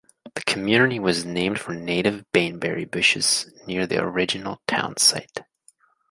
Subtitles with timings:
[0.33, 5.41] The community was named for native baneberry bushes near the original town site.